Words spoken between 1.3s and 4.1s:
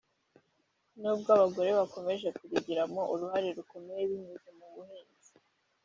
abagore bakomeje kurigiramo uruhare rukomeye